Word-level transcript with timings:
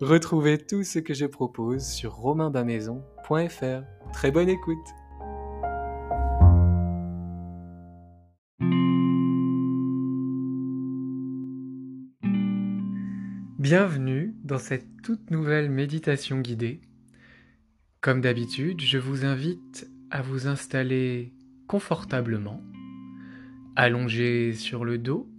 Retrouvez 0.00 0.58
tout 0.58 0.82
ce 0.82 0.98
que 0.98 1.14
je 1.14 1.24
propose 1.24 1.86
sur 1.86 2.14
romainbamaison.fr. 2.14 3.84
Très 4.12 4.32
bonne 4.32 4.48
écoute 4.48 4.88
Bienvenue 13.56 14.34
dans 14.42 14.58
cette 14.58 15.00
toute 15.04 15.30
nouvelle 15.30 15.70
méditation 15.70 16.40
guidée. 16.40 16.80
Comme 18.00 18.20
d'habitude, 18.20 18.80
je 18.80 18.98
vous 18.98 19.24
invite 19.24 19.88
à 20.10 20.22
vous 20.22 20.48
installer 20.48 21.32
confortablement, 21.68 22.60
allongé 23.76 24.54
sur 24.54 24.84
le 24.84 24.98
dos 24.98 25.30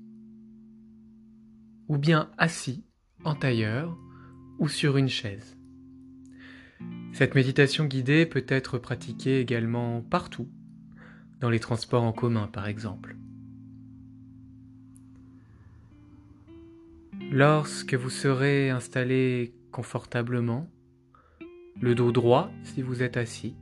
ou 1.90 1.98
bien 1.98 2.32
assis 2.38 2.86
en 3.26 3.36
tailleur 3.36 3.98
ou 4.60 4.68
sur 4.68 4.98
une 4.98 5.10
chaise. 5.10 5.58
Cette 7.14 7.36
méditation 7.36 7.86
guidée 7.86 8.26
peut 8.26 8.46
être 8.48 8.78
pratiquée 8.78 9.40
également 9.40 10.02
partout, 10.02 10.50
dans 11.40 11.50
les 11.50 11.60
transports 11.60 12.04
en 12.04 12.12
commun 12.12 12.48
par 12.48 12.68
exemple. 12.68 13.16
Lorsque 17.32 17.94
vous 17.94 18.10
serez 18.10 18.70
installé 18.70 19.54
confortablement, 19.72 20.70
le 21.82 21.96
dos 21.96 22.12
droit 22.12 22.52
si 22.64 22.82
vous 22.82 23.02
êtes 23.02 23.18
assis, 23.18 23.56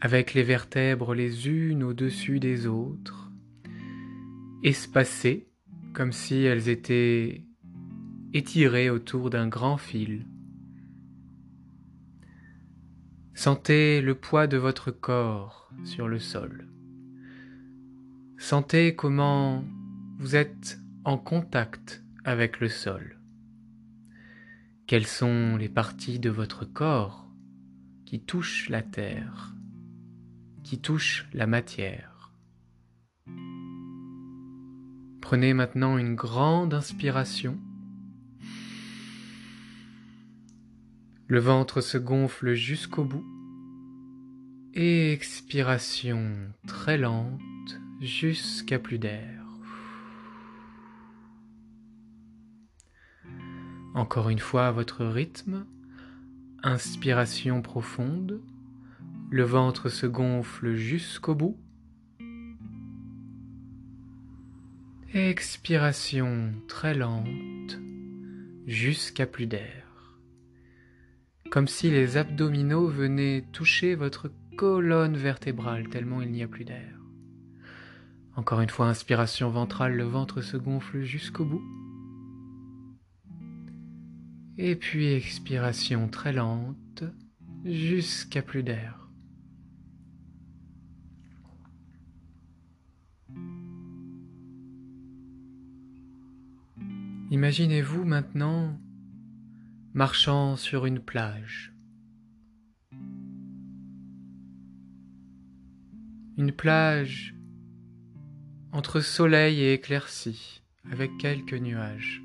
avec 0.00 0.34
les 0.34 0.42
vertèbres 0.42 1.14
les 1.14 1.48
unes 1.48 1.84
au-dessus 1.84 2.40
des 2.40 2.66
autres, 2.66 3.30
espacées 4.64 5.51
comme 5.92 6.12
si 6.12 6.42
elles 6.42 6.68
étaient 6.68 7.44
étirées 8.32 8.90
autour 8.90 9.30
d'un 9.30 9.48
grand 9.48 9.76
fil. 9.76 10.26
Sentez 13.34 14.00
le 14.00 14.14
poids 14.14 14.46
de 14.46 14.56
votre 14.56 14.90
corps 14.90 15.70
sur 15.84 16.08
le 16.08 16.18
sol. 16.18 16.68
Sentez 18.38 18.94
comment 18.94 19.64
vous 20.18 20.36
êtes 20.36 20.78
en 21.04 21.18
contact 21.18 22.04
avec 22.24 22.60
le 22.60 22.68
sol. 22.68 23.18
Quelles 24.86 25.06
sont 25.06 25.56
les 25.56 25.68
parties 25.68 26.18
de 26.18 26.30
votre 26.30 26.64
corps 26.64 27.30
qui 28.04 28.20
touchent 28.20 28.68
la 28.68 28.82
terre, 28.82 29.54
qui 30.62 30.80
touchent 30.80 31.28
la 31.32 31.46
matière? 31.46 32.11
Prenez 35.32 35.54
maintenant 35.54 35.96
une 35.96 36.14
grande 36.14 36.74
inspiration. 36.74 37.58
Le 41.26 41.40
ventre 41.40 41.80
se 41.80 41.96
gonfle 41.96 42.52
jusqu'au 42.52 43.04
bout. 43.04 43.24
Expiration 44.74 46.52
très 46.66 46.98
lente 46.98 47.40
jusqu'à 48.02 48.78
plus 48.78 48.98
d'air. 48.98 49.42
Encore 53.94 54.28
une 54.28 54.38
fois 54.38 54.66
à 54.66 54.70
votre 54.70 55.06
rythme. 55.06 55.64
Inspiration 56.62 57.62
profonde. 57.62 58.42
Le 59.30 59.44
ventre 59.44 59.88
se 59.88 60.04
gonfle 60.04 60.74
jusqu'au 60.74 61.34
bout. 61.34 61.58
Expiration 65.14 66.54
très 66.68 66.94
lente 66.94 67.78
jusqu'à 68.66 69.26
plus 69.26 69.44
d'air. 69.44 70.16
Comme 71.50 71.68
si 71.68 71.90
les 71.90 72.16
abdominaux 72.16 72.88
venaient 72.88 73.44
toucher 73.52 73.94
votre 73.94 74.32
colonne 74.56 75.18
vertébrale 75.18 75.90
tellement 75.90 76.22
il 76.22 76.32
n'y 76.32 76.42
a 76.42 76.48
plus 76.48 76.64
d'air. 76.64 76.98
Encore 78.36 78.62
une 78.62 78.70
fois, 78.70 78.88
inspiration 78.88 79.50
ventrale, 79.50 79.94
le 79.96 80.04
ventre 80.04 80.40
se 80.40 80.56
gonfle 80.56 81.02
jusqu'au 81.02 81.44
bout. 81.44 81.62
Et 84.56 84.76
puis 84.76 85.12
expiration 85.12 86.08
très 86.08 86.32
lente 86.32 87.04
jusqu'à 87.66 88.40
plus 88.40 88.62
d'air. 88.62 89.01
Imaginez-vous 97.32 98.04
maintenant 98.04 98.78
marchant 99.94 100.56
sur 100.56 100.84
une 100.84 101.00
plage. 101.00 101.72
Une 106.36 106.52
plage 106.52 107.34
entre 108.70 109.00
soleil 109.00 109.62
et 109.62 109.72
éclaircie, 109.72 110.62
avec 110.90 111.10
quelques 111.16 111.54
nuages. 111.54 112.22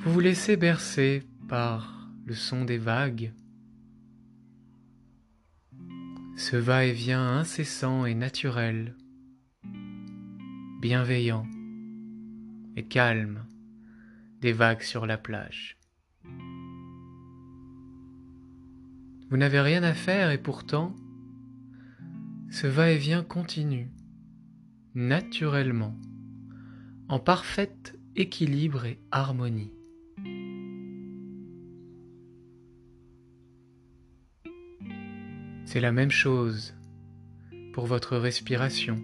Vous 0.00 0.12
vous 0.12 0.18
laissez 0.18 0.56
bercer 0.56 1.22
par 1.48 2.10
le 2.26 2.34
son 2.34 2.64
des 2.64 2.78
vagues, 2.78 3.32
ce 6.36 6.56
va-et-vient 6.56 7.38
incessant 7.38 8.04
et 8.04 8.16
naturel, 8.16 8.96
bienveillant 10.80 11.46
et 12.76 12.84
calme 12.84 13.44
des 14.40 14.52
vagues 14.52 14.82
sur 14.82 15.06
la 15.06 15.16
plage. 15.16 15.78
Vous 19.30 19.36
n'avez 19.36 19.60
rien 19.60 19.82
à 19.82 19.94
faire 19.94 20.30
et 20.30 20.38
pourtant, 20.38 20.94
ce 22.50 22.66
va-et-vient 22.66 23.22
continue, 23.22 23.90
naturellement, 24.94 25.96
en 27.08 27.18
parfait 27.18 27.74
équilibre 28.16 28.84
et 28.84 29.00
harmonie. 29.10 29.72
C'est 35.64 35.80
la 35.80 35.90
même 35.90 36.12
chose 36.12 36.74
pour 37.72 37.86
votre 37.86 38.16
respiration 38.16 39.02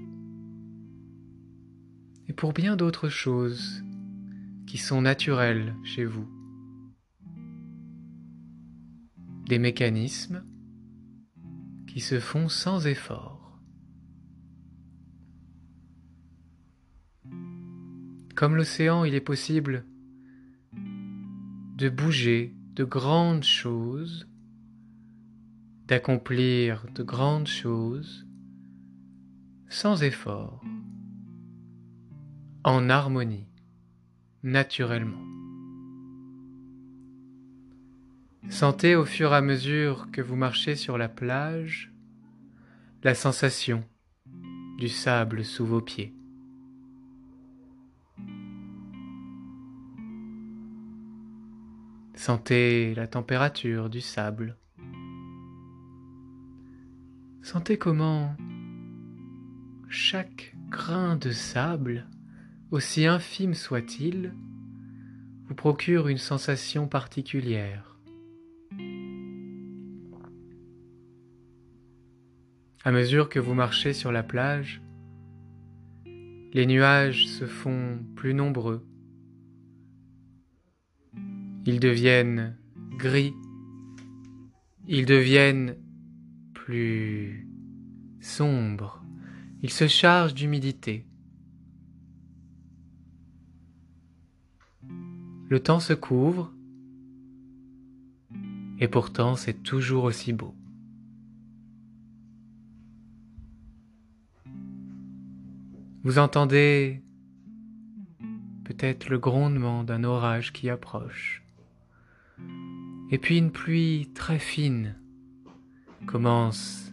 pour 2.40 2.54
bien 2.54 2.74
d'autres 2.74 3.10
choses 3.10 3.84
qui 4.66 4.78
sont 4.78 5.02
naturelles 5.02 5.76
chez 5.84 6.06
vous. 6.06 6.26
Des 9.44 9.58
mécanismes 9.58 10.42
qui 11.86 12.00
se 12.00 12.18
font 12.18 12.48
sans 12.48 12.86
effort. 12.86 13.60
Comme 18.34 18.56
l'océan, 18.56 19.04
il 19.04 19.14
est 19.14 19.20
possible 19.20 19.84
de 20.72 21.90
bouger 21.90 22.56
de 22.74 22.84
grandes 22.84 23.44
choses, 23.44 24.26
d'accomplir 25.88 26.86
de 26.94 27.02
grandes 27.02 27.48
choses 27.48 28.26
sans 29.68 30.02
effort 30.02 30.64
en 32.64 32.90
harmonie, 32.90 33.48
naturellement. 34.42 35.24
Sentez 38.48 38.96
au 38.96 39.04
fur 39.04 39.32
et 39.32 39.36
à 39.36 39.40
mesure 39.40 40.10
que 40.10 40.20
vous 40.20 40.36
marchez 40.36 40.74
sur 40.74 40.98
la 40.98 41.08
plage 41.08 41.92
la 43.02 43.14
sensation 43.14 43.84
du 44.78 44.88
sable 44.88 45.44
sous 45.44 45.64
vos 45.64 45.80
pieds. 45.80 46.14
Sentez 52.14 52.94
la 52.94 53.06
température 53.06 53.88
du 53.88 54.02
sable. 54.02 54.58
Sentez 57.40 57.78
comment 57.78 58.36
chaque 59.88 60.54
grain 60.68 61.16
de 61.16 61.30
sable, 61.30 62.06
aussi 62.70 63.06
infime 63.06 63.54
soit-il, 63.54 64.32
vous 65.46 65.54
procure 65.54 66.08
une 66.08 66.18
sensation 66.18 66.86
particulière. 66.86 67.98
À 72.84 72.92
mesure 72.92 73.28
que 73.28 73.38
vous 73.38 73.54
marchez 73.54 73.92
sur 73.92 74.12
la 74.12 74.22
plage, 74.22 74.80
les 76.52 76.66
nuages 76.66 77.26
se 77.26 77.46
font 77.46 77.98
plus 78.16 78.34
nombreux. 78.34 78.86
Ils 81.66 81.80
deviennent 81.80 82.56
gris. 82.96 83.34
Ils 84.86 85.06
deviennent 85.06 85.76
plus 86.54 87.46
sombres. 88.20 89.04
Ils 89.62 89.70
se 89.70 89.86
chargent 89.86 90.34
d'humidité. 90.34 91.06
Le 95.50 95.58
temps 95.58 95.80
se 95.80 95.92
couvre 95.92 96.52
et 98.78 98.86
pourtant 98.86 99.34
c'est 99.34 99.64
toujours 99.64 100.04
aussi 100.04 100.32
beau. 100.32 100.54
Vous 106.04 106.18
entendez 106.18 107.02
peut-être 108.62 109.08
le 109.08 109.18
grondement 109.18 109.82
d'un 109.82 110.04
orage 110.04 110.52
qui 110.52 110.70
approche. 110.70 111.42
Et 113.10 113.18
puis 113.18 113.36
une 113.36 113.50
pluie 113.50 114.08
très 114.14 114.38
fine 114.38 114.96
commence 116.06 116.92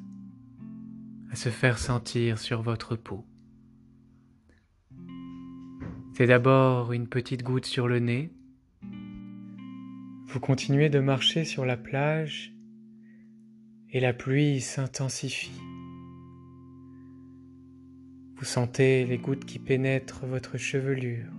à 1.31 1.35
se 1.35 1.49
faire 1.49 1.77
sentir 1.77 2.39
sur 2.39 2.63
votre 2.63 2.95
peau. 2.95 3.23
C'est 6.15 6.25
d'abord 6.25 6.91
une 6.91 7.07
petite 7.07 7.43
goutte 7.43 7.67
sur 7.67 7.87
le 7.87 7.99
nez. 7.99 8.33
Vous 10.29 10.41
continuez 10.41 10.89
de 10.89 10.99
marcher 10.99 11.45
sur 11.45 11.65
la 11.65 11.77
plage 11.77 12.53
et 13.91 14.01
la 14.01 14.11
pluie 14.11 14.59
s'intensifie. 14.59 15.61
Vous 18.35 18.43
sentez 18.43 19.05
les 19.05 19.19
gouttes 19.19 19.45
qui 19.45 19.57
pénètrent 19.57 20.25
votre 20.25 20.57
chevelure. 20.57 21.31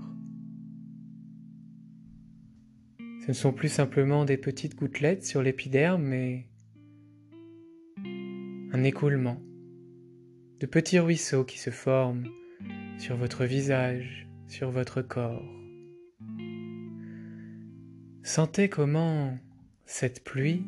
Ce 2.99 3.29
ne 3.29 3.33
sont 3.35 3.53
plus 3.53 3.69
simplement 3.69 4.25
des 4.25 4.39
petites 4.39 4.75
gouttelettes 4.75 5.27
sur 5.27 5.43
l'épiderme, 5.43 6.03
mais 6.03 6.49
un 8.73 8.85
écoulement, 8.85 9.43
de 10.61 10.67
petits 10.67 10.99
ruisseaux 10.99 11.45
qui 11.45 11.59
se 11.59 11.71
forment 11.71 12.27
sur 12.97 13.19
votre 13.19 13.45
visage, 13.45 14.27
sur 14.47 14.71
votre 14.71 15.03
corps. 15.03 15.58
Sentez 18.23 18.69
comment 18.69 19.39
cette 19.87 20.23
pluie 20.23 20.65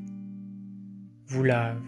vous 1.26 1.42
lave, 1.42 1.82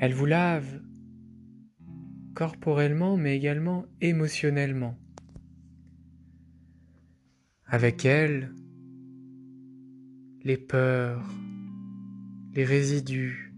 Elle 0.00 0.14
vous 0.14 0.26
lave 0.26 0.80
corporellement 2.34 3.16
mais 3.16 3.36
également 3.36 3.84
émotionnellement. 4.00 4.96
Avec 7.66 8.04
elle, 8.04 8.54
les 10.44 10.56
peurs, 10.56 11.28
les 12.54 12.64
résidus 12.64 13.52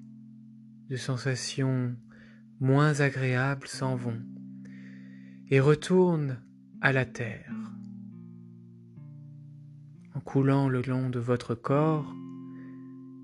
de 0.88 0.96
sensations 0.96 1.94
moins 2.58 3.00
agréables 3.00 3.68
s'en 3.68 3.94
vont 3.94 4.20
et 5.50 5.60
retournent 5.60 6.42
à 6.80 6.92
la 6.92 7.04
terre. 7.04 7.59
Coulant 10.24 10.68
le 10.68 10.82
long 10.82 11.10
de 11.10 11.18
votre 11.18 11.54
corps, 11.54 12.14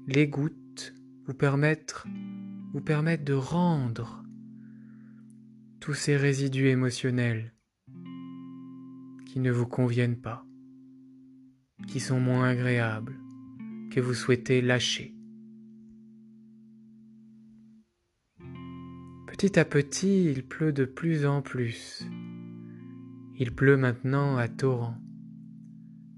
les 0.09 0.27
gouttes 0.27 0.95
vous 1.27 1.35
permettent 1.35 2.05
vous 2.73 2.81
permettre 2.81 3.25
de 3.25 3.33
rendre 3.33 4.25
tous 5.81 5.95
ces 5.95 6.17
résidus 6.17 6.69
émotionnels 6.69 7.55
qui 9.27 9.41
ne 9.41 9.51
vous 9.51 9.67
conviennent 9.67 10.21
pas, 10.21 10.45
qui 11.87 12.01
sont 12.01 12.21
moins 12.21 12.49
agréables, 12.49 13.19
que 13.91 14.01
vous 14.01 14.15
souhaitez 14.15 14.61
lâcher. 14.61 15.15
Petit 19.27 19.59
à 19.59 19.65
petit, 19.65 20.25
il 20.25 20.47
pleut 20.47 20.73
de 20.73 20.85
plus 20.85 21.25
en 21.25 21.41
plus. 21.41 22.05
Il 23.39 23.55
pleut 23.55 23.77
maintenant 23.77 24.37
à 24.37 24.49
torrent. 24.49 24.99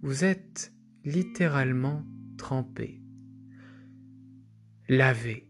Vous 0.03 0.25
êtes 0.25 0.73
littéralement 1.05 2.05
trempé, 2.37 3.03
lavé 4.89 5.49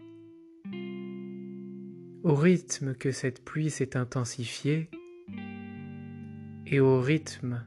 au 2.22 2.34
rythme 2.34 2.94
que 2.94 3.12
cette 3.12 3.44
pluie 3.44 3.70
s'est 3.70 3.96
intensifiée 3.96 4.90
et 6.66 6.80
au 6.80 7.00
rythme 7.00 7.64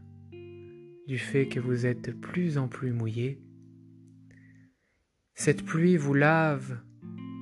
du 1.08 1.18
fait 1.18 1.48
que 1.48 1.60
vous 1.60 1.86
êtes 1.86 2.06
de 2.06 2.12
plus 2.12 2.58
en 2.58 2.68
plus 2.68 2.92
mouillé, 2.92 3.42
cette 5.34 5.64
pluie 5.64 5.98
vous 5.98 6.14
lave 6.14 6.80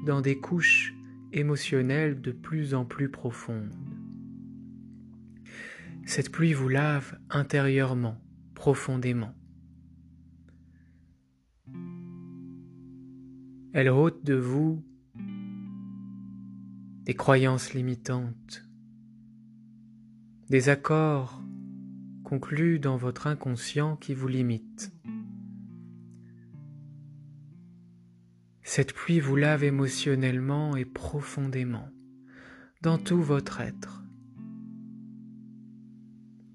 dans 0.06 0.22
des 0.22 0.40
couches 0.40 0.94
émotionnelles 1.34 2.22
de 2.22 2.32
plus 2.32 2.74
en 2.74 2.86
plus 2.86 3.10
profondes. 3.10 3.76
Cette 6.06 6.32
pluie 6.32 6.54
vous 6.54 6.70
lave 6.70 7.20
intérieurement, 7.30 8.18
profondément. 8.56 9.36
Elle 13.72 13.90
ôte 13.90 14.26
de 14.26 14.34
vous 14.34 14.84
des 17.06 17.14
croyances 17.14 17.76
limitantes, 17.76 18.68
des 20.50 20.70
accords 20.70 21.44
conclus 22.24 22.80
dans 22.80 22.98
votre 22.98 23.28
inconscient 23.28 23.96
qui 23.96 24.16
vous 24.16 24.28
limitent. 24.28 24.92
Cette 28.64 28.94
pluie 28.94 29.20
vous 29.20 29.36
lave 29.36 29.64
émotionnellement 29.64 30.76
et 30.76 30.86
profondément, 30.86 31.90
dans 32.82 32.98
tout 32.98 33.22
votre 33.22 33.62
être, 33.62 34.04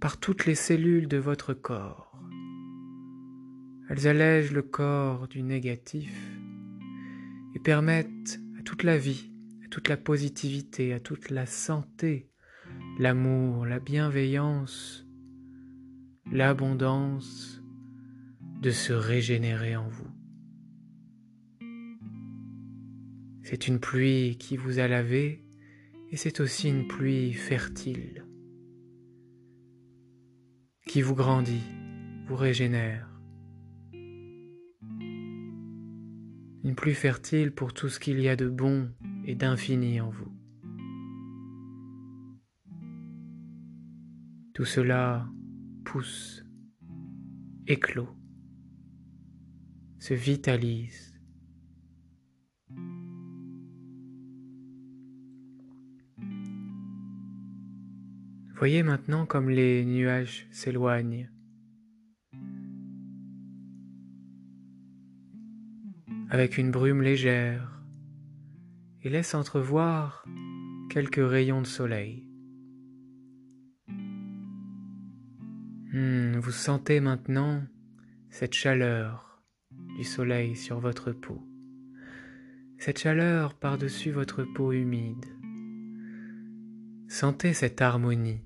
par 0.00 0.18
toutes 0.18 0.46
les 0.46 0.56
cellules 0.56 1.06
de 1.06 1.18
votre 1.18 1.54
corps. 1.54 2.20
Elles 3.88 4.08
allègent 4.08 4.52
le 4.52 4.62
corps 4.62 5.28
du 5.28 5.44
négatif 5.44 6.33
permettent 7.64 8.40
à 8.60 8.62
toute 8.62 8.84
la 8.84 8.96
vie 8.96 9.34
toute 9.74 9.88
la 9.88 9.96
positivité, 9.96 10.92
à 10.92 11.00
toute 11.00 11.30
la 11.30 11.46
santé, 11.46 12.30
l'amour, 13.00 13.66
la 13.66 13.80
bienveillance, 13.80 15.04
l'abondance 16.30 17.60
de 18.60 18.70
se 18.70 18.92
régénérer 18.92 19.74
en 19.74 19.88
vous. 19.88 20.06
C'est 23.42 23.66
une 23.66 23.80
pluie 23.80 24.36
qui 24.38 24.56
vous 24.56 24.78
a 24.78 24.86
lavé 24.86 25.44
et 26.12 26.16
c'est 26.16 26.38
aussi 26.38 26.68
une 26.68 26.86
pluie 26.86 27.32
fertile 27.32 28.24
qui 30.86 31.02
vous 31.02 31.16
grandit, 31.16 31.64
vous 32.28 32.36
régénère. 32.36 33.13
Une 36.64 36.74
pluie 36.74 36.94
fertile 36.94 37.52
pour 37.52 37.74
tout 37.74 37.90
ce 37.90 38.00
qu'il 38.00 38.18
y 38.20 38.28
a 38.30 38.36
de 38.36 38.48
bon 38.48 38.90
et 39.26 39.34
d'infini 39.34 40.00
en 40.00 40.08
vous. 40.08 40.32
Tout 44.54 44.64
cela 44.64 45.28
pousse, 45.84 46.42
éclot, 47.66 48.08
se 49.98 50.14
vitalise. 50.14 51.14
Voyez 58.54 58.82
maintenant 58.82 59.26
comme 59.26 59.50
les 59.50 59.84
nuages 59.84 60.46
s'éloignent. 60.50 61.28
Avec 66.34 66.58
une 66.58 66.72
brume 66.72 67.00
légère 67.00 67.80
et 69.04 69.08
laisse 69.08 69.36
entrevoir 69.36 70.24
quelques 70.90 71.24
rayons 71.24 71.62
de 71.62 71.66
soleil. 71.66 72.28
Hmm, 75.92 76.36
vous 76.40 76.50
sentez 76.50 76.98
maintenant 76.98 77.62
cette 78.30 78.52
chaleur 78.52 79.44
du 79.96 80.02
soleil 80.02 80.56
sur 80.56 80.80
votre 80.80 81.12
peau, 81.12 81.40
cette 82.78 82.98
chaleur 82.98 83.54
par-dessus 83.54 84.10
votre 84.10 84.42
peau 84.42 84.72
humide. 84.72 85.24
Sentez 87.06 87.52
cette 87.52 87.80
harmonie, 87.80 88.42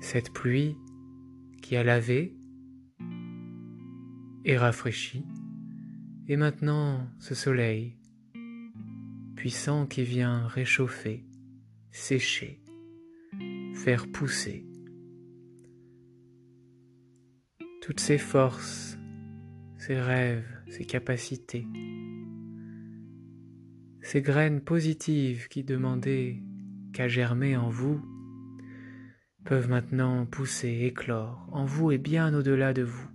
cette 0.00 0.32
pluie 0.32 0.76
qui 1.60 1.74
a 1.74 1.82
lavé 1.82 2.36
et 4.44 4.56
rafraîchi, 4.56 5.24
et 6.30 6.36
maintenant 6.36 7.10
ce 7.18 7.34
soleil 7.34 7.96
puissant 9.34 9.88
qui 9.88 10.04
vient 10.04 10.46
réchauffer, 10.46 11.24
sécher, 11.90 12.62
faire 13.74 14.06
pousser 14.12 14.64
toutes 17.82 17.98
ses 17.98 18.16
forces, 18.16 18.96
ses 19.76 20.00
rêves, 20.00 20.46
ses 20.68 20.84
capacités, 20.84 21.66
ces 24.00 24.22
graines 24.22 24.60
positives 24.60 25.48
qui 25.48 25.64
demandaient 25.64 26.40
qu'à 26.92 27.08
germer 27.08 27.56
en 27.56 27.70
vous 27.70 28.00
peuvent 29.44 29.68
maintenant 29.68 30.26
pousser, 30.26 30.82
éclore 30.84 31.48
en 31.50 31.64
vous 31.64 31.90
et 31.90 31.98
bien 31.98 32.32
au-delà 32.34 32.72
de 32.72 32.82
vous. 32.82 33.10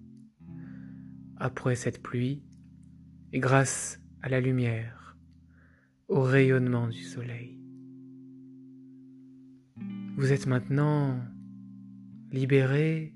Après 1.37 1.75
cette 1.75 2.01
pluie, 2.01 2.43
et 3.33 3.39
grâce 3.39 3.99
à 4.21 4.29
la 4.29 4.39
lumière, 4.39 5.17
au 6.07 6.21
rayonnement 6.21 6.87
du 6.87 7.03
soleil. 7.03 7.59
Vous 10.17 10.31
êtes 10.31 10.47
maintenant 10.47 11.19
libéré 12.31 13.13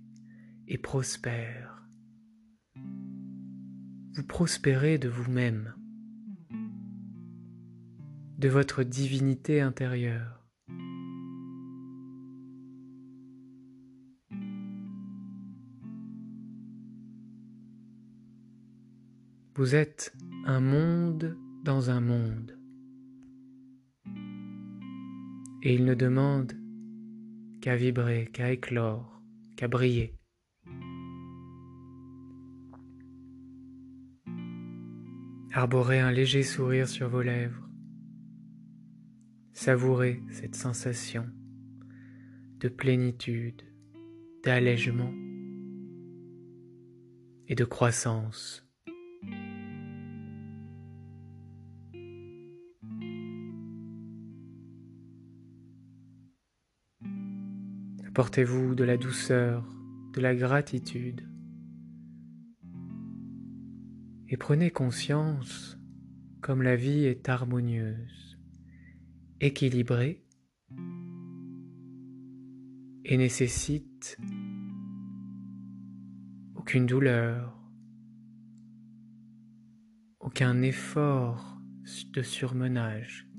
et 0.67 0.77
prospère. 0.77 1.87
Vous 4.13 4.23
prospérez 4.27 4.97
de 4.97 5.07
vous-même, 5.07 5.73
de 8.37 8.49
votre 8.49 8.83
divinité 8.83 9.61
intérieure. 9.61 10.38
Vous 19.59 19.75
êtes 19.75 20.15
un 20.45 20.61
monde 20.61 21.37
dans 21.65 21.89
un 21.89 21.99
monde. 21.99 22.57
et 25.61 25.73
il 25.75 25.83
ne 25.83 25.95
demande 25.95 26.53
qu'à 27.59 27.75
vibrer, 27.75 28.29
qu'à 28.31 28.53
éclore, 28.53 29.21
qu'à 29.57 29.67
briller. 29.67 30.15
Arborez 35.51 35.99
un 35.99 36.13
léger 36.13 36.43
sourire 36.43 36.87
sur 36.87 37.09
vos 37.09 37.21
lèvres. 37.21 37.67
Savourez 39.51 40.23
cette 40.31 40.55
sensation 40.55 41.27
de 42.61 42.69
plénitude, 42.69 43.63
d'allègement 44.41 45.13
et 47.49 47.55
de 47.55 47.65
croissance. 47.65 48.68
Apportez-vous 58.09 58.73
de 58.73 58.83
la 58.83 58.97
douceur, 58.97 59.63
de 60.13 60.19
la 60.19 60.33
gratitude. 60.35 61.29
Et 64.27 64.35
prenez 64.35 64.71
conscience 64.71 65.77
comme 66.41 66.63
la 66.63 66.75
vie 66.75 67.05
est 67.05 67.29
harmonieuse, 67.29 68.39
équilibrée 69.39 70.25
et 73.05 73.15
nécessite 73.15 74.17
aucune 76.55 76.87
douleur, 76.87 77.61
aucun 80.19 80.63
effort 80.63 81.59
de 82.11 82.23
surmenage. 82.23 83.29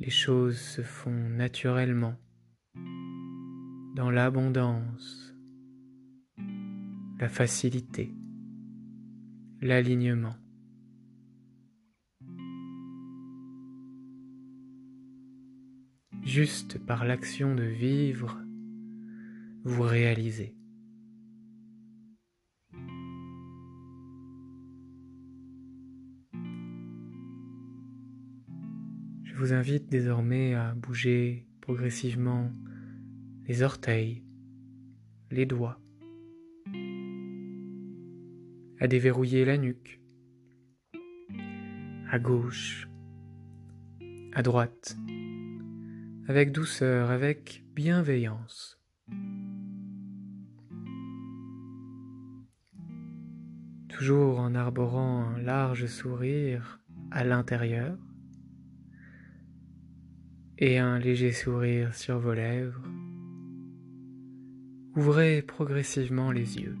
Les 0.00 0.10
choses 0.10 0.58
se 0.58 0.82
font 0.82 1.28
naturellement 1.28 2.16
dans 3.98 4.10
l'abondance, 4.12 5.34
la 7.18 7.28
facilité, 7.28 8.14
l'alignement. 9.60 10.36
Juste 16.22 16.78
par 16.78 17.04
l'action 17.04 17.56
de 17.56 17.64
vivre, 17.64 18.38
vous 19.64 19.82
réalisez. 19.82 20.54
Je 29.24 29.34
vous 29.34 29.52
invite 29.52 29.90
désormais 29.90 30.54
à 30.54 30.72
bouger 30.76 31.48
progressivement 31.60 32.52
les 33.48 33.62
orteils, 33.62 34.22
les 35.30 35.46
doigts, 35.46 35.80
à 38.78 38.86
déverrouiller 38.86 39.46
la 39.46 39.56
nuque, 39.56 40.02
à 42.10 42.18
gauche, 42.18 42.90
à 44.34 44.42
droite, 44.42 44.98
avec 46.26 46.52
douceur, 46.52 47.10
avec 47.10 47.64
bienveillance. 47.74 48.78
Toujours 53.88 54.40
en 54.40 54.54
arborant 54.54 55.24
un 55.24 55.38
large 55.38 55.86
sourire 55.86 56.80
à 57.10 57.24
l'intérieur 57.24 57.96
et 60.58 60.78
un 60.78 60.98
léger 60.98 61.32
sourire 61.32 61.94
sur 61.94 62.18
vos 62.18 62.34
lèvres 62.34 62.82
Ouvrez 64.98 65.42
progressivement 65.42 66.32
les 66.32 66.58
yeux. 66.58 66.76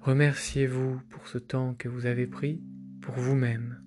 Remerciez-vous 0.00 1.00
pour 1.08 1.26
ce 1.28 1.38
temps 1.38 1.72
que 1.72 1.88
vous 1.88 2.04
avez 2.04 2.26
pris 2.26 2.62
pour 3.00 3.14
vous-même. 3.14 3.82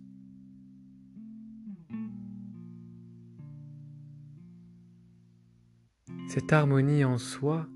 Cette 6.27 6.51
harmonie 6.51 7.05
en 7.05 7.19
soi 7.19 7.69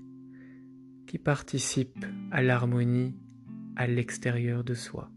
qui 1.06 1.18
participe 1.18 2.04
à 2.32 2.42
l'harmonie 2.42 3.16
à 3.76 3.86
l'extérieur 3.86 4.64
de 4.64 4.74
soi. 4.74 5.08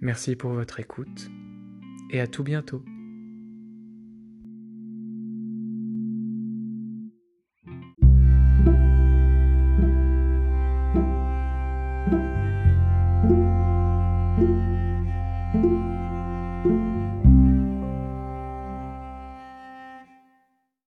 Merci 0.00 0.34
pour 0.34 0.50
votre 0.50 0.80
écoute 0.80 1.30
et 2.14 2.20
à 2.20 2.28
tout 2.28 2.44
bientôt. 2.44 2.80